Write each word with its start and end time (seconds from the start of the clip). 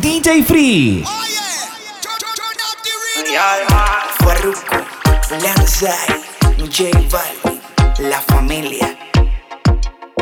DJ 0.00 0.44
Free. 0.44 1.04
Farruko, 4.20 4.76
Lanzai, 5.42 5.92
J 6.70 6.90
Balvin, 7.10 7.60
La 8.08 8.20
Familia, 8.20 8.96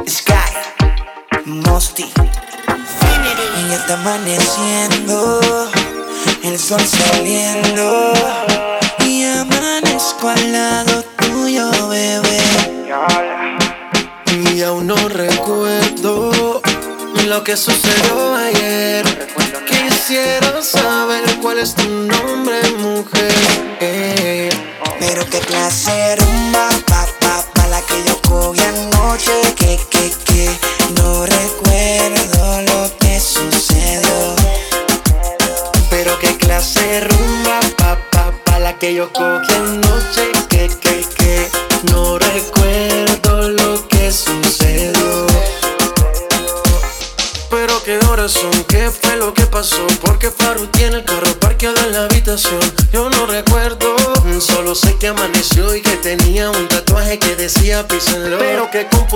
Sky, 0.08 0.52
Mosty. 1.44 2.10
Y 3.58 3.72
está 3.72 3.94
amaneciendo, 3.94 5.40
el 6.42 6.58
sol 6.58 6.80
saliendo. 6.80 8.12
Y 9.04 9.24
amanezco 9.24 10.28
al 10.28 10.52
lado 10.52 11.02
tuyo, 11.18 11.70
bebé. 11.88 12.40
Y 14.54 14.62
aún 14.62 14.86
no 14.86 14.96
recuerdo 15.08 16.62
lo 17.26 17.44
que 17.44 17.56
sucedió 17.56 18.36
ayer. 18.36 19.35
Quisiera 20.06 20.62
saber 20.62 21.24
cuál 21.42 21.58
es 21.58 21.74
tu 21.74 21.82
nombre, 21.82 22.60
mujer. 22.78 23.34
Eh, 23.80 24.48
Pero 25.00 25.28
qué 25.28 25.40
clase 25.40 26.14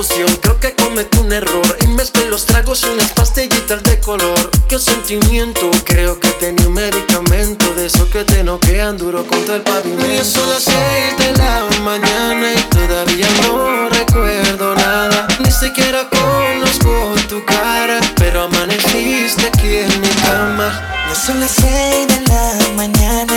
creo 0.08 0.58
que 0.58 0.74
cometí 0.74 1.18
un 1.18 1.32
error. 1.32 1.76
Y 1.80 1.86
mezclé 1.88 2.26
los 2.26 2.46
tragos 2.46 2.82
y 2.84 2.86
unas 2.88 3.12
pastillitas 3.12 3.82
de 3.82 3.98
color. 4.00 4.50
Qué 4.68 4.78
sentimiento, 4.78 5.70
creo 5.84 6.18
que 6.18 6.28
tenía 6.32 6.66
un 6.66 6.74
medicamento 6.74 7.74
de 7.74 7.86
esos 7.86 8.08
que 8.08 8.24
te 8.24 8.42
noquean 8.42 8.96
duro 8.96 9.26
contra 9.26 9.56
el 9.56 9.62
pavimento. 9.62 10.24
Son 10.24 10.48
las 10.48 10.64
seis 10.64 11.16
de 11.18 11.32
la 11.36 11.66
mañana 11.82 12.52
y 12.52 12.62
todavía 12.70 13.28
no 13.42 13.88
recuerdo 13.90 14.74
nada. 14.74 15.26
Ni 15.40 15.50
siquiera 15.50 16.08
conozco 16.08 17.14
tu 17.28 17.44
cara, 17.44 18.00
pero 18.16 18.44
amaneciste 18.44 19.46
aquí 19.48 19.76
en 19.76 20.00
mi 20.00 20.08
cama. 20.24 20.68
Ya 21.08 21.14
son 21.14 21.40
las 21.40 21.50
seis 21.50 22.08
de 22.08 22.20
la 22.28 22.68
mañana 22.74 23.29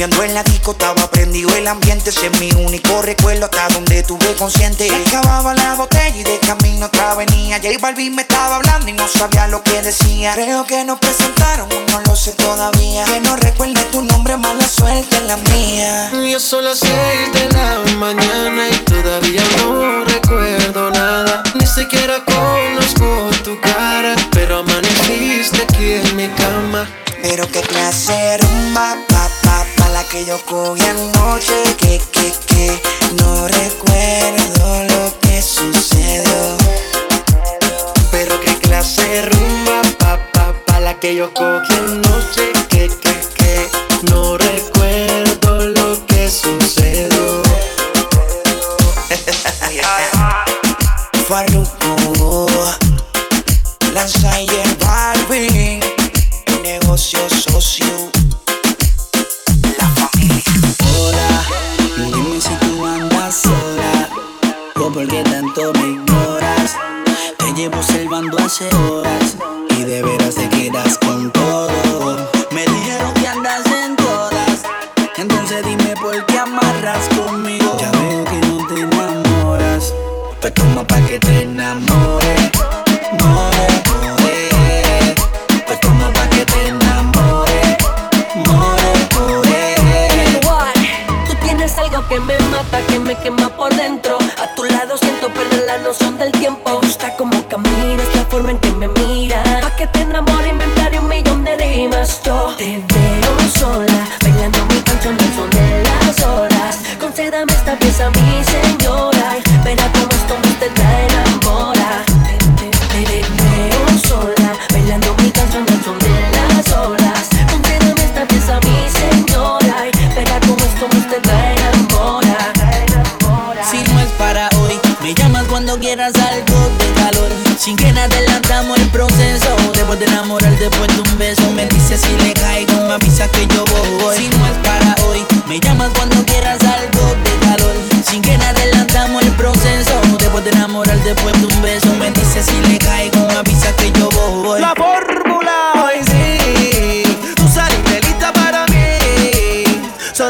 Rumbeando 0.00 0.24
en 0.24 0.34
la 0.34 0.42
disco, 0.44 0.70
estaba 0.70 1.10
prendido 1.10 1.54
el 1.56 1.68
ambiente, 1.68 2.08
ese 2.08 2.28
es 2.28 2.40
mi 2.40 2.50
único 2.52 3.02
recuerdo 3.02 3.44
hasta 3.44 3.68
donde 3.68 4.02
tuve 4.02 4.34
consciente. 4.38 4.88
Se 4.88 4.96
acababa 5.14 5.52
la 5.52 5.74
botella 5.74 6.16
y 6.16 6.22
de 6.22 6.38
camino 6.38 6.86
otra 6.86 7.14
venía. 7.16 7.58
J 7.58 7.68
Balvin 7.78 8.14
me 8.14 8.22
estaba 8.22 8.56
hablando 8.56 8.88
y 8.88 8.94
no 8.94 9.06
sabía 9.06 9.46
lo 9.48 9.62
que 9.62 9.82
decía. 9.82 10.32
Creo 10.32 10.64
que 10.64 10.84
nos 10.84 10.98
presentaron, 11.00 11.68
no 11.90 12.00
lo 12.00 12.16
sé 12.16 12.32
todavía. 12.32 13.04
Que 13.04 13.20
no 13.20 13.36
recuerde 13.36 13.82
tu 13.92 14.00
nombre, 14.00 14.38
mala 14.38 14.66
suerte 14.66 15.18
en 15.18 15.26
la 15.26 15.36
mía. 15.36 16.10
Ya 16.30 16.40
son 16.40 16.64
las 16.64 16.78
seis 16.78 17.32
de 17.34 17.50
la 17.50 17.96
mañana 17.98 18.70
y 18.70 18.78
todavía 18.78 19.42
no 19.58 20.02
recuerdo 20.06 20.90
nada. 20.92 21.42
Ni 21.60 21.66
siquiera 21.66 22.24
conozco 22.24 23.28
tu 23.44 23.60
cara, 23.60 24.16
pero 24.32 24.60
amaneciste 24.60 25.60
aquí 25.60 25.92
en 25.92 26.16
mi 26.16 26.28
cama. 26.28 26.88
Pero 27.22 27.46
qué 27.50 27.60
clase 27.60 28.38
rumba, 28.38 28.96
pa, 29.06 29.28
pa, 29.42 29.50
pa, 29.50 29.60
la 29.66 29.69
que 30.10 30.24
yo 30.24 30.38
cogí 30.44 30.82
anoche. 30.82 31.62
Que, 31.78 32.00
que, 32.10 32.32
que, 32.46 32.82
no 33.22 33.46
recuerdo 33.46 34.84
lo 34.84 35.20
que 35.20 35.40
sucedió. 35.40 36.56
Pero 38.10 38.40
qué 38.40 38.54
clase 38.58 39.22
rumba, 39.22 39.82
pa, 39.98 40.18
pa, 40.32 40.54
pa, 40.66 40.80
la 40.80 40.98
que 40.98 41.14
yo 41.14 41.32
cogí 41.32 41.72
anoche. 41.74 42.69
Y 69.78 69.84
de 69.84 70.02
veras 70.02 70.34
te 70.34 70.48
quedas 70.48 70.98
con 70.98 71.30
todo. 71.30 71.70
Me 72.50 72.62
dijeron 72.66 73.14
que 73.14 73.28
andas 73.28 73.64
en 73.66 73.94
todas, 73.94 74.64
entonces 75.16 75.64
dime 75.64 75.94
por 76.02 76.26
qué 76.26 76.38
amarras 76.40 77.08
conmigo. 77.10 77.76
Ya 77.78 77.92
veo 77.92 78.24
que 78.24 78.40
no 78.48 78.66
te 78.66 78.80
enamoras, 78.80 79.94
pues 80.40 80.52
como 80.58 80.84
pa' 80.84 81.00
que 81.02 81.20
te 81.20 81.42
enamore, 81.42 81.89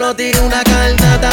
Solo 0.01 0.17
tiré 0.17 0.41
una 0.41 0.65
carnata, 0.65 1.29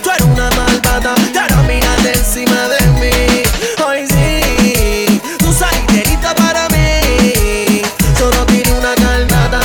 tú 0.00 0.10
eres 0.10 0.22
una 0.22 0.48
malvada. 0.50 1.12
Y 1.34 1.36
ahora 1.36 1.56
mírate 1.62 2.12
encima 2.18 2.68
de 2.68 2.86
mí. 3.00 3.42
Hoy 3.84 4.06
sí, 4.06 5.20
tú 5.40 5.52
saliste 5.52 6.04
lista 6.08 6.32
para 6.36 6.68
mí. 6.68 7.82
Solo 8.16 8.46
tiré 8.46 8.70
una 8.74 8.94
carnata, 8.94 9.60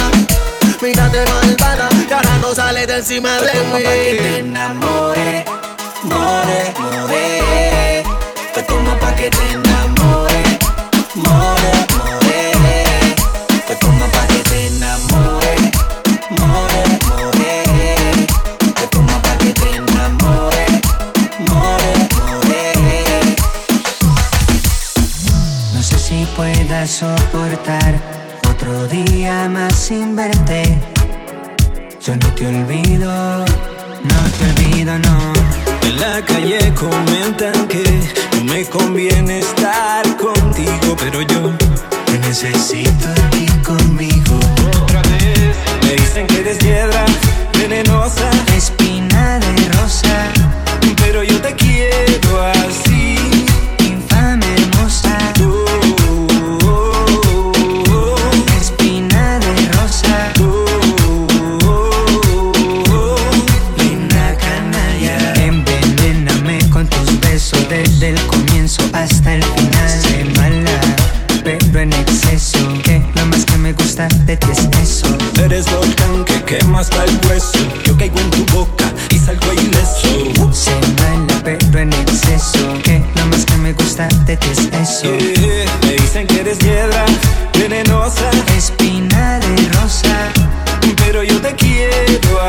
mírate 0.81 1.23
malvada. 1.31 1.87
Y 2.09 2.11
ahora 2.11 2.37
no 2.41 2.55
sales 2.55 2.87
de 2.87 2.95
encima 2.95 3.31
de 3.41 3.51
te 3.51 4.19
mí. 4.19 4.37
enamore, 4.39 5.45
more, 6.01 6.64
otro 28.49 28.87
día 28.87 29.47
más 29.49 29.73
sin 29.75 30.15
verte. 30.15 30.77
Yo 32.05 32.15
no 32.15 32.27
te 32.35 32.47
olvido, 32.47 33.45
no 34.11 34.19
te 34.37 34.43
olvido, 34.49 34.97
no. 34.99 35.17
En 35.87 35.99
la 35.99 36.21
calle 36.25 36.73
comentan 36.73 37.67
que 37.67 37.83
no 38.35 38.43
me 38.45 38.65
conviene 38.65 39.39
estar 39.39 40.03
contigo, 40.17 40.95
pero 40.99 41.21
yo 41.21 41.51
te 42.05 42.19
necesito 42.19 43.07
aquí 43.25 43.45
conmigo. 43.63 44.39
Otra 44.81 45.01
vez 45.01 45.55
me 45.83 45.91
dicen 46.01 46.27
que 46.27 46.39
eres 46.39 46.57
piedra 46.57 47.05
venenosa, 47.57 48.29
espina 48.55 49.39
de 49.39 49.69
rosa, 49.73 50.15
pero 50.97 51.23
yo 51.23 51.39
te 51.41 51.53
quiero 51.55 52.41
así, 52.41 52.94
comienzo 68.35 68.83
hasta 68.93 69.35
el 69.35 69.43
final. 69.43 70.01
Sé 70.01 70.25
mala, 70.35 70.79
pero 71.43 71.79
en 71.79 71.93
exceso. 71.93 72.59
Que 72.83 73.01
lo 73.15 73.25
más 73.27 73.45
que 73.45 73.57
me 73.57 73.73
gusta 73.73 74.07
de 74.25 74.37
ti 74.37 74.47
es 74.51 74.67
eso. 74.81 75.07
Eres 75.43 75.65
volcán 75.71 76.25
que 76.25 76.43
quema 76.43 76.79
hasta 76.79 77.03
el 77.05 77.19
hueso. 77.27 77.59
Yo 77.85 77.97
caigo 77.97 78.19
en 78.19 78.29
tu 78.31 78.45
boca 78.53 78.85
y 79.09 79.17
salgo 79.19 79.53
ileso. 79.53 80.51
Sé 80.51 80.75
mala, 80.99 81.41
pero 81.43 81.79
en 81.79 81.93
exceso. 81.93 82.73
Que 82.83 83.03
lo 83.15 83.25
más 83.27 83.45
que 83.45 83.57
me 83.57 83.73
gusta 83.73 84.07
de 84.25 84.37
ti 84.37 84.47
es 84.51 84.59
eso. 84.59 85.17
Yeah, 85.17 85.65
me 85.83 85.93
dicen 85.93 86.27
que 86.27 86.41
eres 86.41 86.57
piedra 86.57 87.05
venenosa, 87.57 88.29
Espina 88.57 89.39
de 89.39 89.69
rosa, 89.69 90.31
pero 90.97 91.23
yo 91.23 91.39
te 91.41 91.53
quiero 91.55 92.41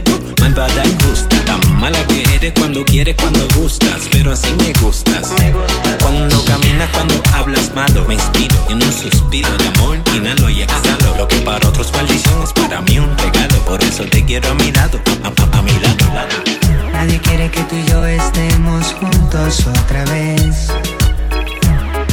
quiero, 0.00 0.18
malvada 0.40 0.82
y 0.86 0.96
justa 1.04 1.36
Tan 1.44 1.60
mala 1.80 1.98
que 2.06 2.22
eres 2.34 2.52
cuando 2.58 2.84
quieres, 2.84 3.14
cuando 3.16 3.46
gustas 3.56 4.08
Pero 4.10 4.32
así 4.32 4.48
me 4.58 4.72
gustas. 4.80 5.28
Cuando 6.00 6.44
caminas, 6.44 6.88
cuando 6.92 7.20
hablas 7.34 7.74
malo 7.74 8.04
Me 8.08 8.14
inspiro 8.14 8.56
en 8.70 8.76
un 8.82 8.92
suspiro 8.92 9.50
de 9.58 9.68
amor 9.68 9.98
Inhalo 10.16 10.48
y 10.48 10.62
exhalo. 10.62 11.16
Lo 11.18 11.28
que 11.28 11.36
para 11.38 11.68
otros 11.68 11.92
maldición 11.92 12.42
es 12.42 12.52
para 12.54 12.80
mí 12.82 12.98
un 12.98 13.16
regalo 13.18 13.56
Por 13.66 13.82
eso 13.84 14.04
te 14.04 14.24
quiero 14.24 14.50
a 14.50 14.54
mi 14.54 14.72
lado, 14.72 14.98
a, 15.24 15.26
a- 15.28 15.58
a 15.58 15.62
mi 15.62 15.72
lado. 15.72 16.26
Nadie 16.92 17.18
quiere 17.20 17.50
que 17.50 17.62
tú 17.64 17.74
y 17.76 17.84
yo 17.90 18.04
estemos 18.06 18.94
juntos 18.94 19.66
otra 19.66 20.04
vez. 20.04 20.68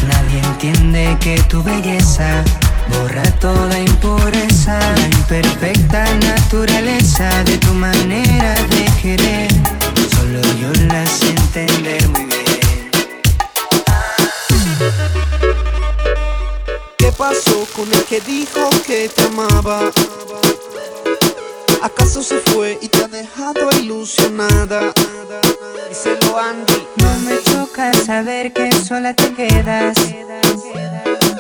Nadie 0.07 0.39
entiende 0.43 1.15
que 1.21 1.39
tu 1.43 1.61
belleza 1.63 2.43
borra 2.89 3.23
toda 3.39 3.79
impureza, 3.79 4.79
la 4.79 5.05
imperfecta 5.05 6.03
naturaleza 6.15 7.43
de 7.43 7.57
tu 7.57 7.73
manera 7.73 8.53
de 8.73 8.85
querer. 9.01 9.51
Solo 10.15 10.41
yo 10.61 10.71
la 10.87 11.05
sé 11.05 11.29
entender 11.29 12.07
muy 12.09 12.25
bien. 12.25 12.91
¿Qué 16.97 17.11
pasó 17.11 17.67
con 17.75 17.91
el 17.93 18.03
que 18.05 18.21
dijo 18.21 18.69
que 18.85 19.09
te 19.09 19.23
amaba? 19.23 19.91
¿Acaso 21.81 22.21
se 22.21 22.39
fue 22.39 22.77
y 22.81 22.89
te 22.89 23.03
ha 23.03 23.07
dejado 23.07 23.69
ilusionada? 23.79 24.93
Díselo 25.87 26.37
Andy. 26.37 26.87
No 26.97 27.19
me 27.19 27.41
choca 27.43 27.93
saber 27.93 28.51
que 28.53 28.71
sola 28.71 29.13
te 29.13 29.33
quedas. 29.33 29.97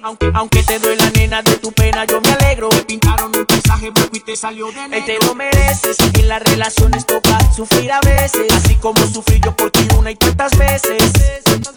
Aunque, 0.00 0.30
aunque 0.34 0.62
te 0.62 0.78
duele 0.78 0.96
la 0.96 1.10
nena 1.10 1.42
de 1.42 1.58
tu 1.58 1.70
pena, 1.72 2.06
yo 2.06 2.20
me 2.22 2.30
alegro. 2.30 2.70
Te 2.70 2.82
pintaron 2.84 3.36
un 3.36 3.44
paisaje 3.44 3.90
blanco 3.90 4.16
y 4.16 4.20
te 4.20 4.36
salió 4.36 4.68
de 4.68 4.88
negro. 4.88 4.96
Ey, 4.96 5.02
te 5.18 5.26
lo 5.26 5.34
mereces. 5.34 5.98
En 6.14 6.28
las 6.28 6.42
relaciones 6.42 7.04
toca 7.04 7.38
sufrir 7.54 7.92
a 7.92 8.00
veces. 8.00 8.50
Así 8.52 8.76
como 8.76 9.06
sufrí 9.06 9.38
yo 9.44 9.54
por 9.54 9.70
ti 9.70 9.86
una 9.98 10.10
y 10.10 10.16
tantas 10.16 10.56
veces. 10.56 11.12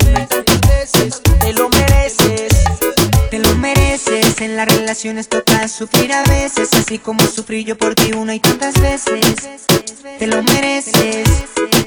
Una 0.07 0.21
y 0.21 0.27
tantas 0.27 0.62
veces. 0.62 1.21
Te 1.23 1.53
lo 1.53 1.67
mereces. 1.67 2.94
Te 3.35 3.41
lo 3.41 3.53
mereces. 3.57 4.39
En 4.39 4.55
las 4.55 4.65
relaciones 4.65 5.27
toca 5.27 5.67
sufrir 5.67 6.13
a 6.13 6.23
veces. 6.23 6.73
Así 6.73 6.97
como 6.97 7.19
sufrí 7.27 7.65
yo 7.65 7.77
por 7.77 7.93
ti 7.93 8.13
una 8.13 8.33
y 8.33 8.39
tantas 8.39 8.79
veces. 8.79 9.65
Te 10.17 10.25
lo 10.25 10.41
mereces. 10.41 11.27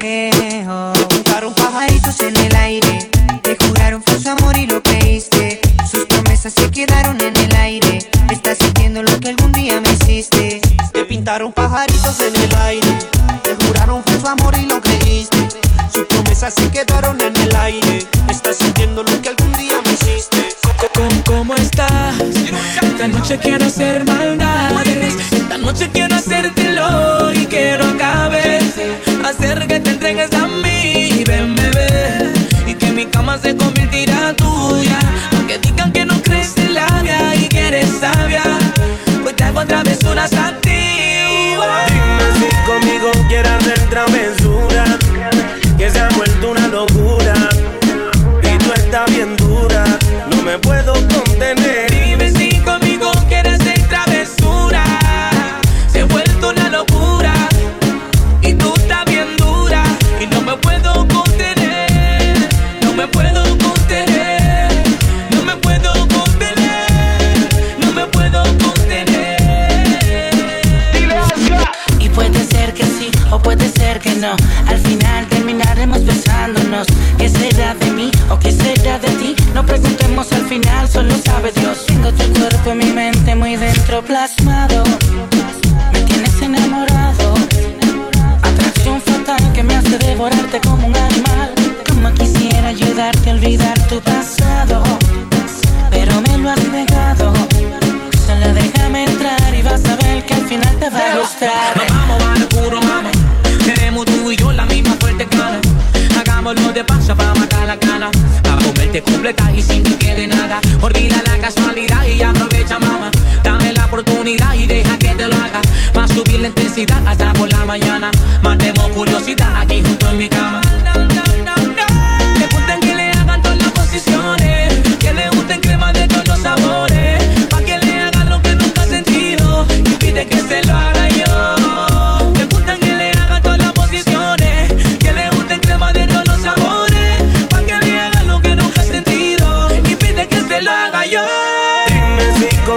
Eh, 0.02 0.66
oh. 0.68 0.92
Pintaron 1.08 1.54
Pajaritos 1.54 2.20
en 2.20 2.36
el 2.36 2.54
aire. 2.54 3.08
Te 3.42 3.56
juraron 3.64 4.02
falso 4.02 4.32
amor 4.32 4.58
y 4.58 4.66
lo 4.66 4.82
creíste. 4.82 5.58
Sus 5.90 6.04
promesas 6.04 6.52
se 6.52 6.70
quedaron 6.70 7.18
en 7.22 7.34
el 7.34 7.56
aire. 7.56 7.98
Estás 8.30 8.58
sintiendo 8.58 9.02
lo 9.02 9.18
que 9.18 9.30
algún 9.30 9.52
día 9.52 9.80
me 9.80 9.90
hiciste. 9.90 10.60
Te 10.92 11.04
pintaron 11.06 11.50
pajaritos 11.54 12.20
en 12.20 12.36
el 12.36 12.54
aire. 12.56 12.98
Te 13.42 13.56
juraron 13.64 14.04
falso 14.04 14.28
amor 14.28 14.54
y 14.58 14.66
lo 14.66 14.82
creíste. 14.82 15.48
Sus 15.90 16.04
promesas 16.08 16.52
se 16.52 16.70
quedaron 16.70 17.18
en 17.22 17.34
el 17.34 17.56
aire. 17.56 18.06
Estás 18.28 18.56
sintiendo 18.56 18.97
noche 23.28 23.42
quiero 23.42 23.64
hacer 23.66 24.06
maldades 24.06 24.27
trap 101.38 101.77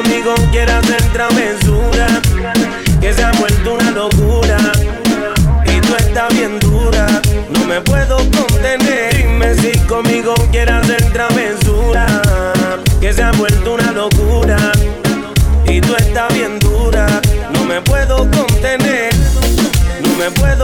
conmigo 0.02 0.34
quiere 0.52 0.72
hacer 0.72 1.02
travesura, 1.14 2.08
que 3.00 3.14
se 3.14 3.24
ha 3.24 3.32
vuelto 3.34 3.74
una 3.74 3.92
locura 3.92 4.58
y 5.66 5.80
tú 5.82 5.96
estás 5.96 6.34
bien 6.34 6.60
dura. 6.60 7.06
No 7.50 7.66
me 7.66 7.82
puedo 7.82 8.18
contener, 8.18 9.16
dime 9.16 9.54
si 9.56 9.78
conmigo 9.80 10.34
quiere 10.52 10.72
hacer 10.72 11.04
travesura, 11.12 12.06
que 13.00 13.14
se 13.14 13.22
ha 13.22 13.32
vuelto 13.34 13.74
una 13.74 13.92
locura 13.92 14.58
y 15.66 15.82
tú 15.82 15.96
estás 15.96 16.34
bien 16.34 16.60
dura. 16.60 17.06
No 17.54 17.64
me 17.66 17.82
puedo 17.82 18.18
contener, 18.32 19.14
no 20.02 20.16
me 20.18 20.32
puedo 20.32 20.61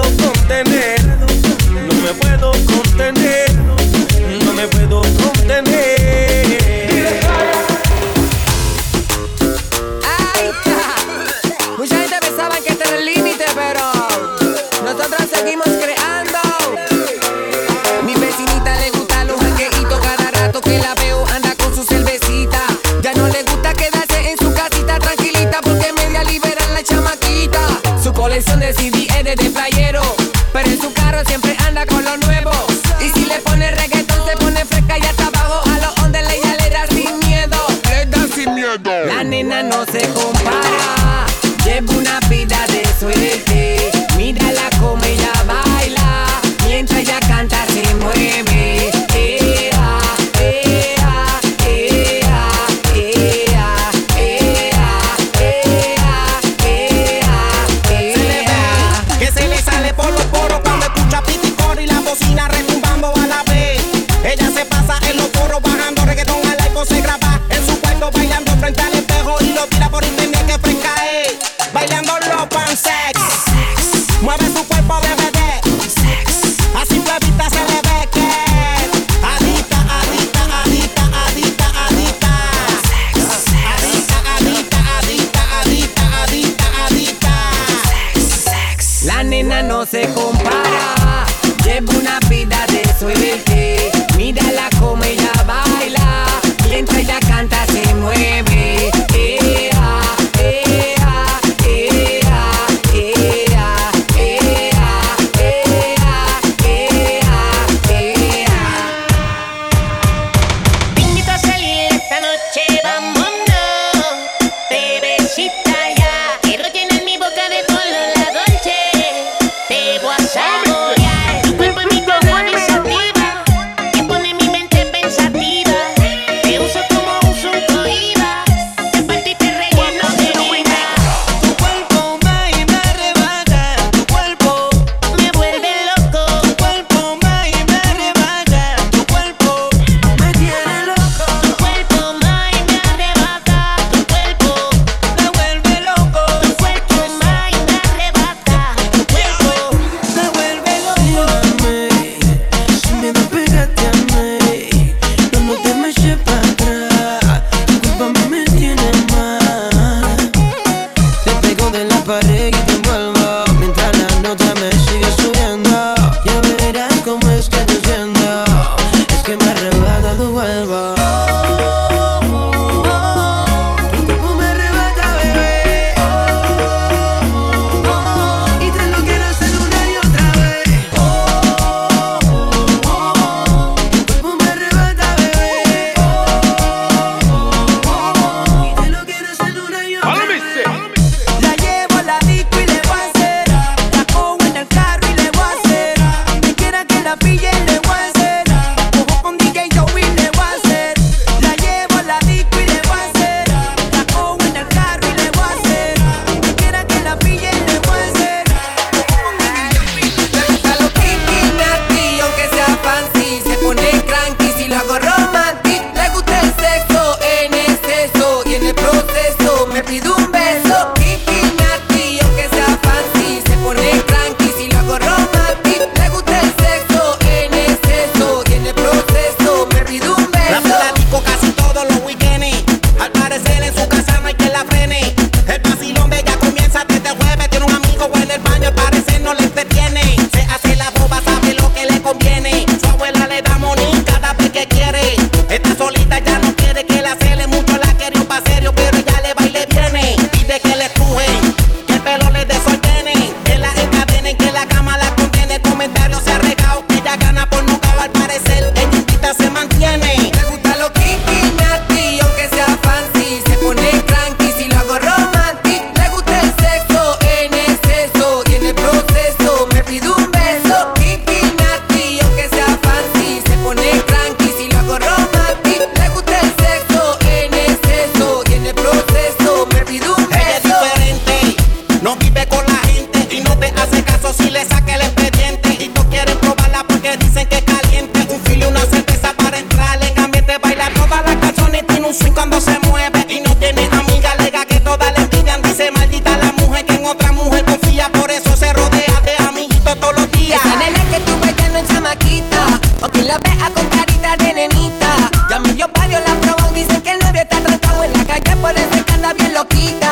vea 303.39 303.69
con 303.73 303.85
carita 303.87 304.35
de 304.37 304.53
nenita. 304.53 305.31
Ya 305.49 305.59
me 305.59 305.71
vio 305.73 305.87
varios, 305.93 306.21
la 306.21 306.35
probó, 306.41 306.71
dicen 306.73 307.01
que 307.01 307.11
el 307.11 307.19
novio 307.19 307.41
está 307.41 307.59
tratado 307.59 308.03
en 308.03 308.13
la 308.13 308.25
calle, 308.25 308.55
por 308.57 308.71
eso 308.71 309.05
que 309.05 309.13
anda 309.13 309.33
bien 309.33 309.53
loquita. 309.53 310.06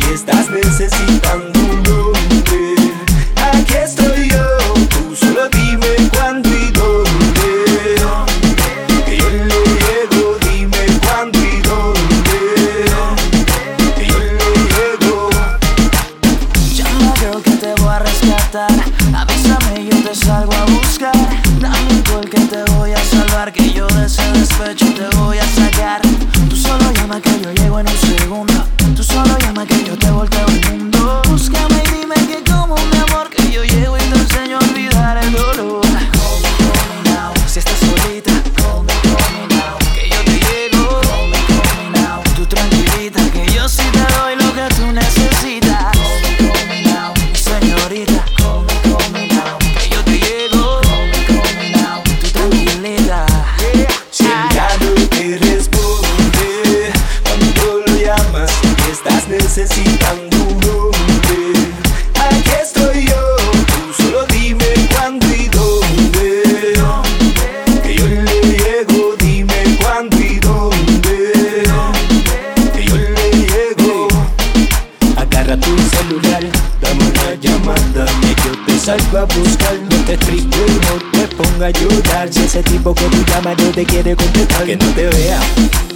y 0.00 0.12
estás 0.12 0.50
necesitado. 0.50 1.15
No 79.82 79.96
te 80.04 80.14
explique, 80.14 80.58
no 80.58 81.10
te 81.12 81.36
ponga 81.36 81.66
a 81.66 81.70
llorar. 81.70 82.32
Si 82.32 82.44
ese 82.44 82.62
tipo 82.62 82.94
que 82.94 83.04
tú 83.04 83.24
llamas 83.26 83.56
no 83.58 83.70
te 83.70 83.84
quiere 83.84 84.16
contestar, 84.16 84.64
que 84.64 84.76
no 84.76 84.86
te 84.86 85.06
vea. 85.08 85.40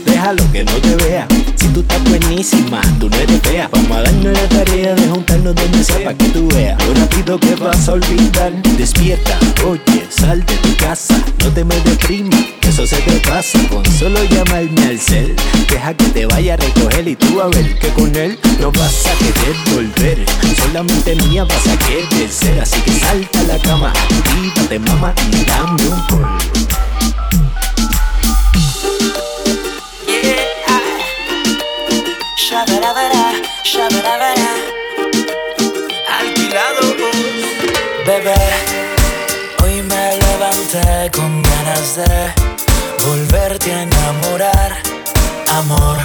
Déjalo 0.05 0.43
que 0.53 0.65
no 0.65 0.73
te 0.73 0.97
vea. 0.97 1.27
Si 1.61 1.69
tú 1.69 1.81
estás 1.81 2.03
buenísima, 2.05 2.81
tú 2.99 3.11
no 3.11 3.17
eres 3.17 3.39
fea. 3.43 3.69
Vamos 3.71 3.91
a 3.95 4.01
darnos 4.01 4.33
la 4.33 4.49
tarea 4.49 4.95
de 4.95 5.09
juntarnos 5.09 5.55
donde 5.55 5.85
sea 5.85 6.05
para 6.05 6.17
que 6.17 6.29
tú 6.31 6.49
veas. 6.49 6.83
Lo 6.87 6.95
rápido 6.95 7.39
que 7.39 7.55
vas 7.55 7.87
a 7.87 7.93
olvidar. 7.93 8.51
Despierta, 8.79 9.39
oye, 9.67 10.07
sal 10.09 10.43
de 10.47 10.55
tu 10.55 10.75
casa. 10.77 11.23
No 11.45 11.51
te 11.51 11.63
me 11.63 11.75
deprimas, 11.81 12.41
eso 12.63 12.87
se 12.87 12.97
te 13.03 13.21
pasa. 13.29 13.59
Con 13.69 13.85
solo 13.85 14.25
llamarme 14.25 14.87
al 14.87 14.99
cel, 14.99 15.37
deja 15.71 15.93
que 15.93 16.07
te 16.07 16.25
vaya 16.25 16.55
a 16.55 16.57
recoger 16.57 17.07
y 17.07 17.17
tú 17.17 17.43
a 17.43 17.49
ver 17.49 17.79
que 17.79 17.89
con 17.89 18.17
él 18.17 18.39
no 18.59 18.73
vas 18.73 19.05
a 19.05 19.13
querer 19.19 19.57
volver. 19.75 20.25
Solamente 20.57 21.15
mía 21.27 21.45
vas 21.45 21.67
a 21.67 21.77
querer 21.77 22.31
ser. 22.31 22.59
Así 22.59 22.81
que 22.81 22.93
salta 22.93 23.41
a 23.41 23.43
la 23.43 23.59
cama, 23.59 23.93
quítate, 24.09 24.79
mamá, 24.79 25.13
y 25.31 25.45
dame 25.45 25.83
un 25.83 26.07
gol. 26.09 26.90
shabarabara, 32.51 33.25
shabarabara. 33.63 34.51
Alquilados, 36.19 36.95
bebé. 38.07 38.41
Hoy 39.63 39.83
me 39.83 40.05
levanté 40.25 41.11
con 41.17 41.43
ganas 41.43 41.97
de 41.97 42.33
volverte 43.07 43.73
a 43.73 43.83
enamorar, 43.83 44.73
amor. 45.59 45.99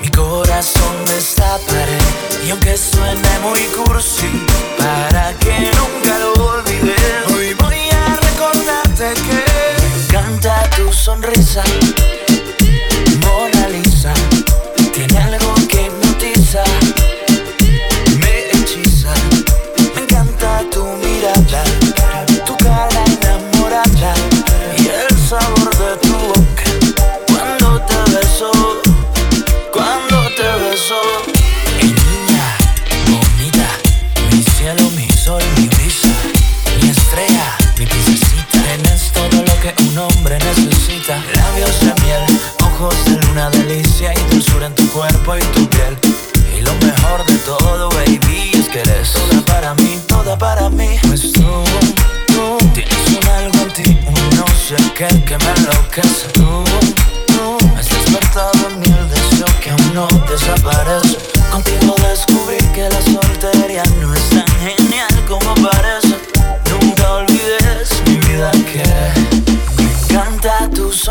Mi 0.00 0.08
corazón 0.08 0.94
me 1.06 1.14
desaparé 1.14 1.98
y 2.44 2.50
aunque 2.50 2.76
suene 2.76 3.32
muy 3.44 3.62
cursi, 3.76 4.32
para 4.78 5.32
que 5.38 5.70
nunca 5.78 6.18
lo 6.18 6.32
olvide, 6.54 6.96
hoy 7.32 7.54
voy 7.54 7.88
a 8.02 8.16
recordarte 8.26 9.14
que 9.26 9.38
me 9.80 9.88
encanta 10.02 10.68
tu 10.76 10.92
sonrisa 10.92 11.62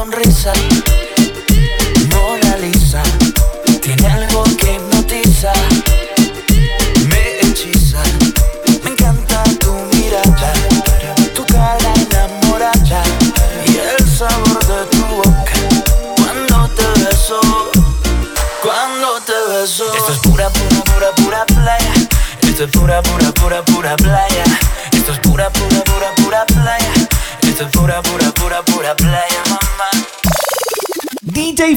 sonrisa. 0.02 1.11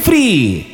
Free. 0.04 0.73